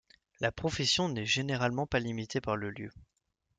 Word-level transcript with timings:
La 0.39 0.51
profession 0.51 1.09
n'est 1.09 1.27
généralement 1.27 1.85
pas 1.85 1.99
limitée 1.99 2.41
par 2.41 2.55
le 2.55 2.71
lieu. 2.71 2.89